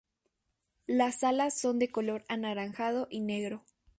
Las 0.87 1.23
alas 1.23 1.59
son 1.59 1.77
de 1.77 1.91
color 1.91 2.25
anaranjado 2.27 3.07
y 3.11 3.19
negro. 3.19 3.63